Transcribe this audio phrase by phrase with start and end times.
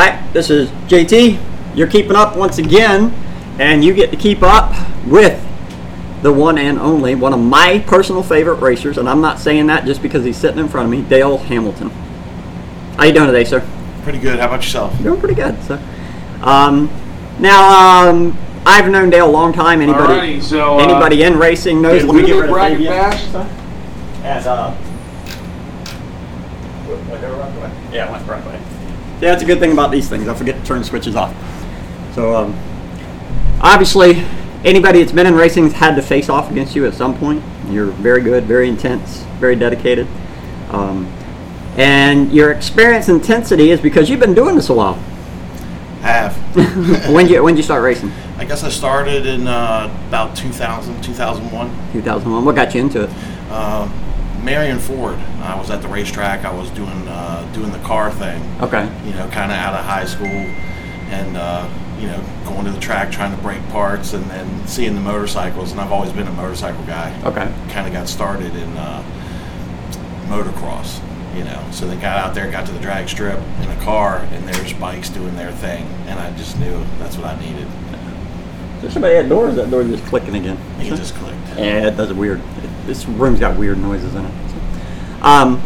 [0.00, 1.38] right, this is JT.
[1.76, 3.12] You're keeping up once again,
[3.58, 4.72] and you get to keep up
[5.06, 5.40] with
[6.22, 9.84] the one and only, one of my personal favorite racers, and I'm not saying that
[9.84, 11.90] just because he's sitting in front of me, Dale Hamilton.
[12.96, 13.60] How you doing today, sir?
[14.02, 14.38] Pretty good.
[14.38, 14.96] How about yourself?
[15.02, 15.82] Doing pretty good, sir.
[16.42, 16.90] Um,
[17.38, 19.82] now, um, I've known Dale a long time.
[19.82, 22.00] Anybody, Alrighty, so, uh, anybody in racing knows.
[22.00, 22.92] Did Let me we get do rid of bracket Fabian.
[22.92, 23.24] bash?
[24.24, 24.74] And, uh,
[27.92, 28.60] yeah, went right away.
[29.20, 30.28] Yeah, that's a good thing about these things.
[30.28, 31.34] I forget to turn switches off.
[32.14, 32.58] So, um,
[33.60, 34.24] obviously,
[34.64, 37.42] anybody that's been in racing has had to face off against you at some point.
[37.68, 40.06] You're very good, very intense, very dedicated.
[40.70, 41.06] Um,
[41.76, 44.94] and your experience intensity is because you've been doing this a while.
[46.02, 46.36] Have.
[47.10, 48.12] when you when did you start racing?
[48.36, 51.92] I guess I started in uh, about 2000, 2001.
[51.92, 52.44] 2001.
[52.44, 53.10] What got you into it?
[53.48, 53.88] Uh,
[54.44, 55.14] Marion Ford.
[55.40, 56.44] I was at the racetrack.
[56.44, 58.42] I was doing uh, doing the car thing.
[58.60, 58.84] Okay.
[59.06, 62.80] You know, kind of out of high school, and uh, you know, going to the
[62.80, 65.72] track trying to break parts, and then seeing the motorcycles.
[65.72, 67.18] And I've always been a motorcycle guy.
[67.24, 67.52] Okay.
[67.72, 69.02] Kind of got started in uh,
[70.26, 71.00] motocross.
[71.34, 74.18] You know, so they got out there, got to the drag strip in a car,
[74.18, 77.66] and there's bikes doing their thing, and I just knew that's what I needed.
[78.80, 79.48] There somebody at the door?
[79.48, 80.58] Is that door just clicking again?
[80.78, 81.38] It just clicked.
[81.56, 82.40] Yeah, it does a weird.
[82.86, 84.32] This room's got weird noises in it.
[84.50, 85.22] So.
[85.26, 85.58] Um,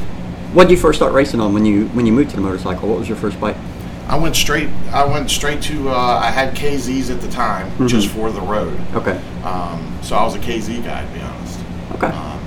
[0.52, 2.88] what did you first start racing on when you when you moved to the motorcycle?
[2.88, 3.56] What was your first bike?
[4.08, 4.70] I went straight.
[4.92, 5.90] I went straight to.
[5.90, 7.86] Uh, I had KZs at the time, Mm-hmm.
[7.88, 8.78] just for the road.
[8.94, 9.20] Okay.
[9.42, 11.60] Um, so I was a KZ guy, to be honest.
[11.92, 12.06] Okay.
[12.06, 12.38] Um,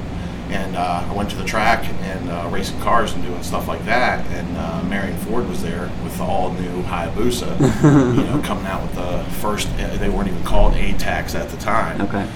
[0.50, 3.86] and uh, I went to the track and uh, racing cars and doing stuff like
[3.86, 4.26] that.
[4.32, 7.60] And uh, Marion Ford was there with the all new Hayabusa.
[8.18, 9.70] you know, coming out with the first.
[9.78, 12.02] They weren't even called ATAX at the time.
[12.02, 12.28] Okay.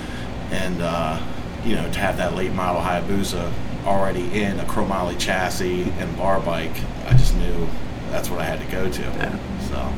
[0.52, 1.20] And uh,
[1.66, 3.52] you know, to have that late model Hayabusa
[3.86, 6.72] already in a chromoly chassis and bar bike,
[7.08, 7.68] I just knew
[8.12, 9.02] that's what I had to go to.
[9.02, 9.38] Yeah.
[9.70, 9.94] So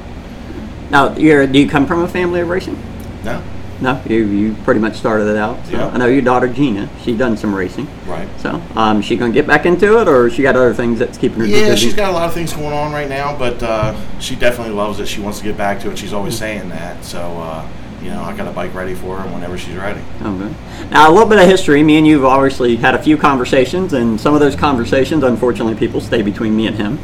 [0.89, 2.81] Now, you're, do you come from a family of racing?
[3.23, 3.41] no,
[3.81, 5.57] No, you you pretty much started it out.
[5.65, 5.87] So Yeah.
[5.89, 6.89] I know your daughter Gina.
[7.03, 7.87] She done some racing.
[8.07, 8.27] right.
[8.39, 11.39] So, um, she gonna get back into it, or she got other things that's keeping
[11.41, 11.87] her Yeah, busy?
[11.87, 14.99] she's got a lot of things going on right now, but uh, she definitely loves
[14.99, 15.07] it.
[15.07, 15.97] She wants to get back to it.
[15.97, 17.03] She's always saying that.
[17.03, 17.65] So, uh,
[18.01, 20.01] you know, I got a bike ready for her whenever she's ready.
[20.21, 20.53] Okay.
[20.91, 21.81] Now, a little bit of history.
[21.83, 25.75] Me and you have obviously had a few conversations, and some of those conversations, unfortunately,
[25.75, 26.99] people stay between me and him.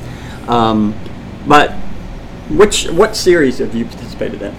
[0.50, 0.94] Um,
[1.48, 1.72] but
[2.50, 4.54] which what series have you participated in?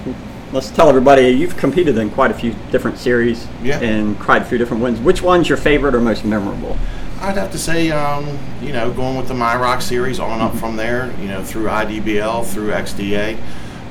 [0.52, 3.80] Let's tell everybody you've competed in quite a few different series Yeah.
[3.80, 5.00] and quite a few different wins.
[5.00, 6.76] Which one's your favorite or most memorable?
[7.20, 10.76] I'd have to say, um, you know, going with the MIROCK series on up from
[10.76, 13.36] there, you know, through IDBL, through XDA.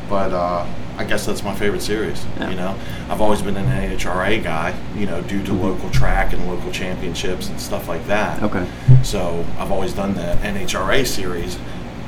[0.10, 2.24] But uh, I guess that's my favorite series.
[2.38, 2.50] Yeah.
[2.50, 6.48] You know, I've always been an NHRA guy, you know, due to local track and
[6.48, 8.44] local championships and stuff like that.
[8.44, 8.68] Okay.
[9.04, 11.58] So I've always done the NHRA series,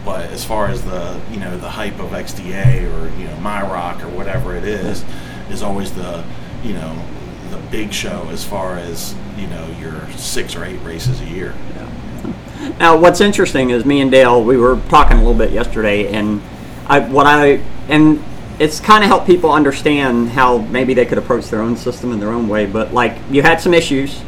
[0.04, 4.04] but as far as the you know the hype of XDA or you know MIROCK
[4.04, 5.04] or whatever it is,
[5.50, 6.24] is always the
[6.64, 7.02] you know
[7.50, 11.54] the big show as far as you know your six or eight races a year.
[12.80, 16.42] Now, what's interesting is me and Dale, we were talking a little bit yesterday, and
[16.88, 18.24] I, what I, and
[18.60, 22.20] it's kind of helped people understand how maybe they could approach their own system in
[22.20, 22.66] their own way.
[22.66, 24.22] But like, you had some issues,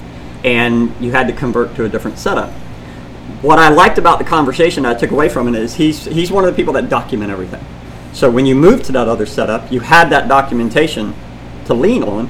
[0.44, 2.51] and you had to convert to a different setup.
[3.41, 6.44] What I liked about the conversation I took away from it is he's he's one
[6.44, 7.63] of the people that document everything.
[8.13, 11.13] So when you moved to that other setup, you had that documentation
[11.66, 12.29] to lean on,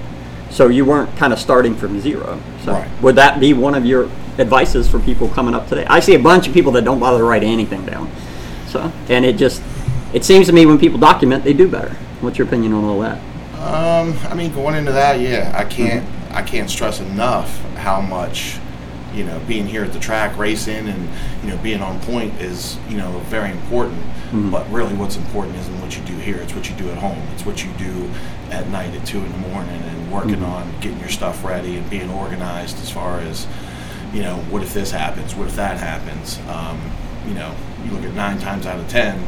[0.50, 2.40] so you weren't kind of starting from zero.
[2.66, 2.88] So Right.
[3.02, 5.86] would that be one of your advices for people coming up today?
[5.86, 8.10] I see a bunch of people that don't bother to write anything down.
[8.68, 9.62] So and it just
[10.18, 11.94] it seems to me when people document, they do better.
[12.22, 13.20] What's your opinion on all that?
[13.60, 18.58] Um, I mean, going into that, yeah, I can't I can't stress enough how much
[19.14, 21.08] you know being here at the track racing and
[21.44, 24.02] you know being on point is you know very important.
[24.52, 27.22] But really, what's important isn't what you do here; it's what you do at home.
[27.34, 28.10] It's what you do
[28.50, 31.88] at night at two in the morning and working on getting your stuff ready and
[31.92, 33.46] being organized as far as
[34.14, 36.40] you know what if this happens, what if that happens.
[36.50, 36.82] Um,
[37.28, 37.54] you know,
[37.86, 39.24] you look at nine times out of ten,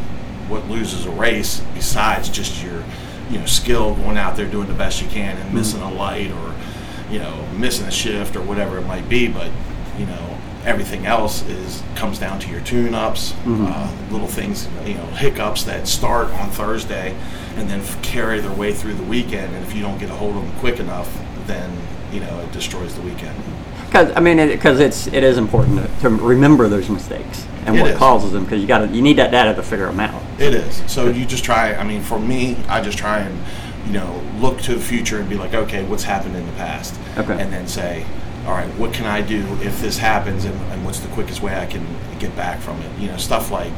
[0.49, 2.83] what loses a race besides just your
[3.29, 6.31] you know skill going out there doing the best you can and missing a light
[6.31, 6.55] or
[7.11, 9.49] you know missing a shift or whatever it might be but
[9.97, 15.05] you know everything else is comes down to your tune-ups uh, little things you know
[15.15, 17.15] hiccups that start on thursday
[17.55, 20.13] and then f- carry their way through the weekend and if you don't get a
[20.13, 21.09] hold of them quick enough
[21.47, 21.71] then
[22.11, 23.35] you know it destroys the weekend
[23.87, 27.81] Because I mean, because it's it is important to, to remember those mistakes and It
[27.81, 27.97] what is.
[27.97, 28.43] causes them.
[28.43, 30.21] Because you got you need that data to figure them out.
[30.39, 30.83] It is.
[30.91, 31.73] So you just try.
[31.75, 33.37] I mean, for me, I just try and
[33.85, 36.97] you know look to the future and be like, okay, what's happened in the past,
[37.17, 37.33] Okay.
[37.41, 38.05] and then say,
[38.45, 41.55] all right, what can I do if this happens, and, and what's the quickest way
[41.57, 41.85] I can
[42.19, 42.99] get back from it?
[42.99, 43.73] You know, stuff like.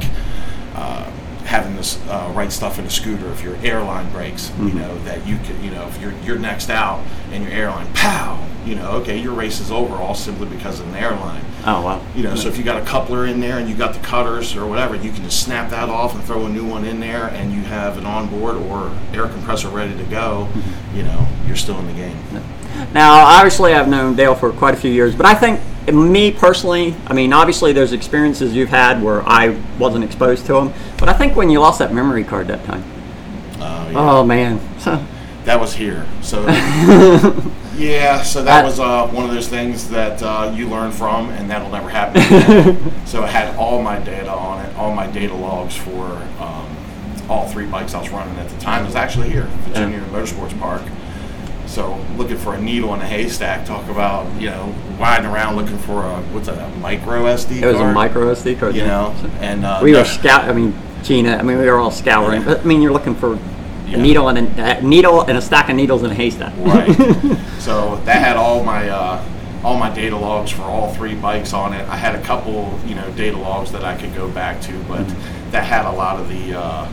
[0.74, 1.10] Uh,
[1.44, 3.28] having this uh, right stuff in a scooter.
[3.30, 4.74] If your airline breaks, you Mhm.
[4.74, 7.00] know that you can, you know, if you're you're next out
[7.32, 10.88] and your airline, pow, you know, okay, your race is over all simply because of
[10.88, 11.40] an airline.
[11.66, 12.00] Oh wow.
[12.16, 14.56] You know, so if you got a coupler in there and you got the cutters
[14.56, 17.26] or whatever, you can just snap that off and throw a new one in there,
[17.28, 20.48] and you have an onboard or air compressor ready to go.
[20.94, 22.16] You know, you're still in the game.
[22.94, 26.94] Now, obviously, I've known Dale for quite a few years, but I think me personally,
[27.06, 31.12] I mean, obviously, there's experiences you've had where I wasn't exposed to them, but I
[31.12, 32.84] think when you lost that memory card that time,
[33.60, 33.98] Uh, yeah.
[33.98, 34.60] oh man,
[35.44, 36.06] That was here.
[36.20, 36.46] So
[37.76, 41.30] yeah, so that Uh, was uh, one of those things that uh, you learn from,
[41.30, 42.92] and that'll never happen again.
[43.06, 46.04] so I had all my data on it, all my data logs for
[46.40, 46.66] um,
[47.28, 48.82] all three bikes I was running at the time.
[48.84, 50.82] It was actually here, Virginia Motorsports Park.
[51.72, 53.64] So looking for a needle in a haystack.
[53.64, 57.62] Talk about you know riding around looking for a what's that, a micro SD card?
[57.62, 58.76] it was a micro SD card.
[58.76, 60.44] You know, and uh, we were scout.
[60.44, 61.36] I mean, Gina.
[61.36, 62.42] I mean, we were all scouring.
[62.42, 62.48] Yeah.
[62.48, 63.38] But I mean, you're looking for
[63.86, 63.96] Yeah.
[63.96, 66.52] a needle and a, needle and a stack of needles in a haystack.
[66.58, 66.94] Right.
[67.58, 69.24] so that had all my uh,
[69.64, 71.88] all my data logs for all three bikes on it.
[71.88, 75.08] I had a couple, you know, data logs that I could go back to, but
[75.52, 76.92] that had a lot of the, uh,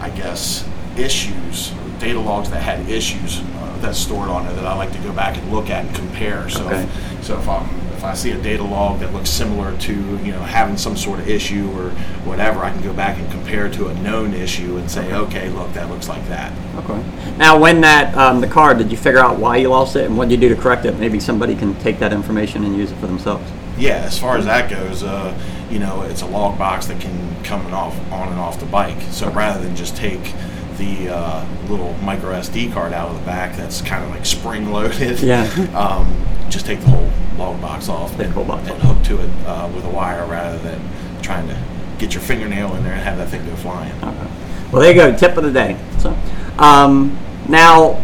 [0.00, 0.66] I guess,
[0.98, 4.98] issues, data logs that had issues uh, that's stored on it that I like to
[4.98, 6.48] go back and look at and compare.
[6.48, 6.82] So, Okay.
[6.82, 7.68] if, so if I'm
[7.98, 11.18] if I see a data log that looks similar to you know having some sort
[11.18, 11.90] of issue or
[12.24, 15.72] whatever, I can go back and compare to a known issue and say, okay, look,
[15.72, 16.52] that looks like that.
[16.76, 17.02] Okay.
[17.38, 20.16] Now, when that um, the car, did you figure out why you lost it and
[20.16, 20.96] what did you do to correct it?
[21.00, 23.50] Maybe somebody can take that information and use it for themselves.
[23.76, 25.36] Yeah, as far as that goes, uh,
[25.68, 28.66] you know, it's a log box that can come and off on and off the
[28.66, 29.00] bike.
[29.10, 30.34] So rather than just take
[30.78, 34.72] the uh, little micro SD card out of the back, that's kind of like spring
[34.72, 35.20] loaded.
[35.20, 35.48] Yeah.
[35.78, 39.30] Um, just take the whole log box off and, whole box and hook to it
[39.46, 40.80] uh, with a wire rather than
[41.22, 41.62] trying to
[41.98, 43.92] get your fingernail in there and have that thing go flying.
[44.02, 44.30] Okay.
[44.72, 45.16] Well, there you go.
[45.16, 45.78] Tip of the day.
[45.98, 46.16] So,
[46.58, 48.02] um, now,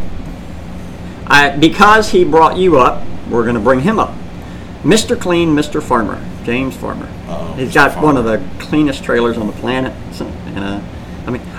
[1.26, 4.14] I, because he brought you up, we're going to bring him up.
[4.82, 5.18] Mr.
[5.18, 5.82] Clean, Mr.
[5.82, 7.08] Farmer, James Farmer.
[7.28, 7.74] Oh, He's Mr.
[7.74, 9.94] got one of the cleanest trailers on the planet.
[10.14, 10.80] So, and uh,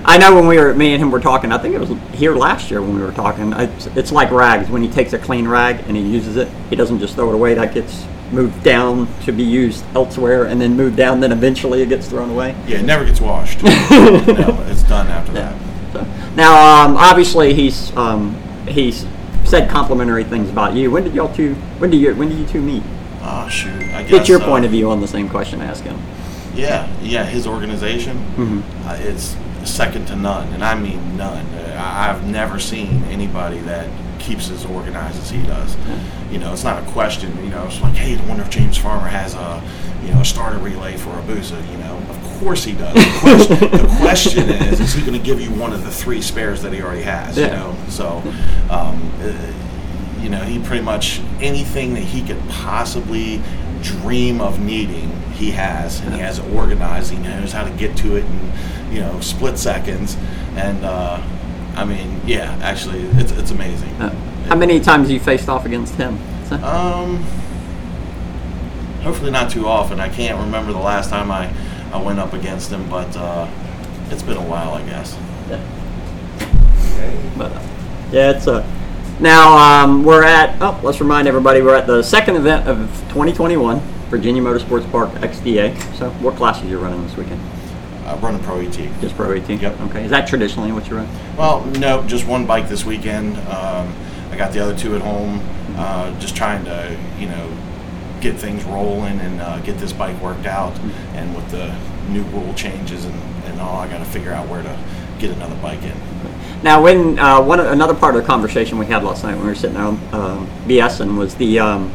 [0.07, 1.51] I know when we were, me and him were talking.
[1.51, 3.51] I think it was here last year when we were talking.
[3.53, 4.69] It's, it's like rags.
[4.69, 7.33] When he takes a clean rag and he uses it, he doesn't just throw it
[7.33, 7.55] away.
[7.55, 11.19] That gets moved down to be used elsewhere, and then moved down.
[11.21, 12.55] Then eventually it gets thrown away.
[12.67, 13.63] Yeah, it never gets washed.
[13.63, 15.59] no, it's done after that.
[15.93, 16.05] So,
[16.35, 18.35] now, um, obviously, he's um,
[18.67, 19.07] he's
[19.43, 20.91] said complimentary things about you.
[20.91, 21.55] When did y'all two?
[21.79, 22.13] When did you?
[22.15, 22.83] When did you two meet?
[23.21, 23.81] Oh shoot!
[23.93, 24.11] I guess.
[24.11, 25.99] Get your uh, point of view on the same question I asked him.
[26.53, 28.63] Yeah, yeah, his organization Mhm.
[28.87, 29.35] uh, is
[29.65, 31.45] second to none, and I mean none.
[31.77, 33.89] I've never seen anybody that
[34.19, 35.75] keeps as organized as he does.
[36.31, 37.35] You know, it's not a question.
[37.43, 39.61] You know, it's like, hey, I wonder if James Farmer has a,
[40.03, 41.59] you know, a starter relay for Abusa.
[41.71, 42.93] You know, of course he does.
[42.95, 46.21] The question, the question is, is he going to give you one of the three
[46.21, 47.37] spares that he already has?
[47.37, 47.55] You Yeah.
[47.57, 48.21] know, so.
[48.69, 49.51] Um, uh,
[50.21, 53.39] you know, he pretty much anything that he could possibly
[53.85, 57.11] dream of needing, he has, and he has it organized.
[57.11, 58.51] He knows how to get to it in,
[58.91, 60.17] you know, split seconds.
[60.55, 61.21] And uh,
[61.75, 63.89] I mean, yeah, actually, it's it's amazing.
[64.01, 64.09] Uh,
[64.47, 66.17] how many times you faced off against him?
[66.51, 67.23] Um,
[69.01, 69.99] hopefully not too often.
[69.99, 71.51] I can't remember the last time I,
[71.91, 73.47] I went up against him, but uh,
[74.11, 75.17] it's been a while, I guess.
[75.49, 75.59] Yeah.
[77.35, 77.51] But
[78.11, 78.63] yeah, it's a.
[79.19, 80.61] Now um, we're at.
[80.61, 82.77] Oh, let's remind everybody we're at the second event of
[83.09, 83.79] 2021,
[84.09, 85.79] Virginia Motorsports Park XDA.
[85.95, 87.41] So, what classes are you running this weekend?
[88.05, 88.73] I'm running Pro ET.
[88.73, 89.49] Just Pro ET.
[89.49, 89.79] Yep.
[89.81, 90.03] Okay.
[90.03, 91.07] Is that traditionally what you run?
[91.37, 93.37] Well, no, just one bike this weekend.
[93.37, 93.95] Um,
[94.31, 95.41] I got the other two at home.
[95.77, 97.57] Uh, just trying to, you know,
[98.19, 100.77] get things rolling and uh, get this bike worked out.
[101.13, 101.73] And with the
[102.09, 104.77] new rule changes and, and all, I got to figure out where to
[105.19, 105.95] get another bike in.
[106.65, 109.49] Now, when uh, one another part of the conversation we had last night when we
[109.49, 111.93] were sitting there um, BSing was the, um,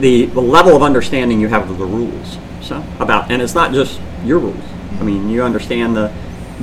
[0.00, 2.36] the level of understanding you have of the rules.
[2.60, 4.64] So about, and it's not just your rules.
[4.98, 6.12] I mean, you understand the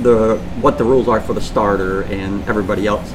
[0.02, 3.10] the what the rules are for the starter and everybody else.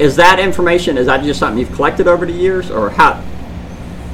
[0.00, 0.98] Is that information?
[0.98, 3.22] Is that just something you've collected over the years, or how?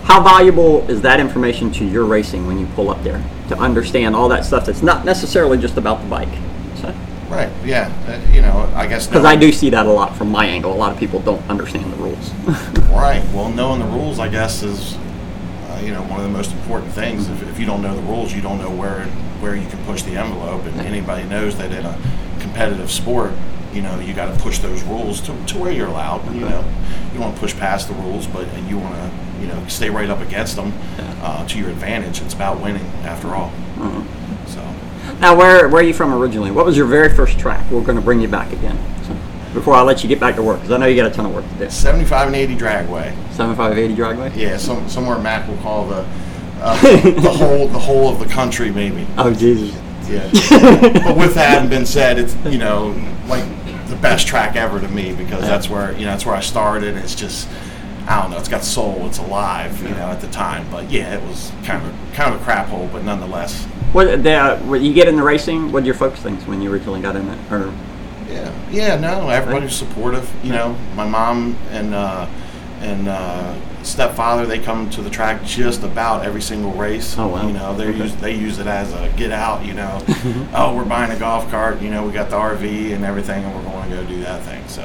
[0.02, 4.14] How valuable is that information to your racing when you pull up there to understand
[4.14, 6.28] all that stuff that's not necessarily just about the bike?
[7.35, 7.50] Right.
[7.64, 7.93] Yeah.
[8.07, 9.07] Uh, you know, I guess.
[9.07, 10.73] because I do see that a lot from my angle.
[10.73, 12.33] A lot of people don't understand the rules.
[12.95, 13.25] Right.
[13.35, 14.95] Well, knowing the rules, I guess, is
[15.69, 17.29] uh, you know one of the most important things.
[17.29, 19.05] If, if you don't know the rules, you don't know where
[19.41, 20.64] where you can push the envelope.
[20.64, 21.99] And anybody knows that in a
[22.38, 23.33] competitive sport,
[23.75, 26.25] you know, you got to push those rules to, to where you're allowed.
[26.33, 26.64] You know,
[27.12, 29.11] you want to push past the rules, but you want to
[29.41, 30.73] you know stay right up against them
[31.21, 32.23] uh, to your advantage.
[32.23, 33.50] It's about winning, after all.
[33.76, 34.07] Mhm.
[34.47, 34.61] So.
[35.21, 36.51] Now, where where are you from originally?
[36.51, 37.71] What was your very first track?
[37.71, 38.79] We're going to bring you back again.
[39.05, 39.17] So,
[39.55, 41.27] before I let you get back to work, because I know you got a ton
[41.27, 41.71] of work to do.
[41.71, 43.13] 75 and 80 dragway.
[43.33, 44.33] 7580 driveway?
[44.35, 46.07] Yeah, some, somewhere Mac will call the
[46.61, 49.07] uh, the whole the whole of the country maybe.
[49.19, 49.75] Oh, Jesus.
[50.09, 50.29] Yeah.
[51.05, 52.95] but with that having been said, it's you know
[53.27, 53.45] like
[53.89, 56.97] the best track ever to me because that's where you know that's where I started.
[56.97, 57.49] It's just
[58.07, 58.39] I don't know.
[58.39, 59.07] It's got soul.
[59.07, 59.81] It's alive.
[59.83, 60.67] You know at the time.
[60.71, 63.65] But yeah, it was kind of kind of a crap hole, but nonetheless.
[63.93, 65.71] What, the, uh, what you get in the racing?
[65.71, 67.39] What did your folks think when you originally got in it?
[67.53, 67.73] Or
[68.29, 70.29] Yeah, yeah, no, everybody was supportive.
[70.45, 72.27] You know, my mom and uh,
[72.81, 77.15] and uh, stepfather they come to the track just about every single race.
[77.17, 77.47] Oh, wow.
[77.47, 77.99] You know, they Okay.
[77.99, 79.65] use they use it as a get out.
[79.65, 80.03] You know,
[80.55, 81.81] oh, we're buying a golf cart.
[81.81, 84.43] You know, we got the RV and everything, and we're going to go do that
[84.43, 84.67] thing.
[84.69, 84.83] So,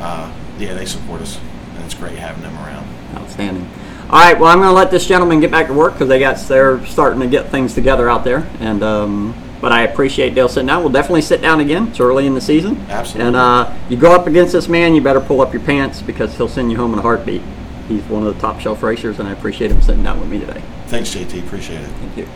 [0.00, 1.38] uh, yeah, they support us,
[1.82, 2.86] and it's great having them around.
[3.14, 3.68] Outstanding.
[4.08, 6.20] All right, well, I'm going to let this gentleman get back to work because they
[6.20, 10.48] got they're starting to get things together out there, and um, but I appreciate Dale
[10.48, 10.82] sitting down.
[10.82, 11.88] We'll definitely sit down again.
[11.88, 13.28] It's early in the season, Absolutely.
[13.28, 16.36] And uh, you go up against this man, you better pull up your pants because
[16.36, 17.42] he'll send you home in a heartbeat.
[17.88, 20.38] He's one of the top shelf racers, and I appreciate him sitting down with me
[20.38, 20.62] today.
[20.86, 21.44] Thanks, JT.
[21.46, 21.88] Appreciate it.
[21.88, 22.28] Thank you.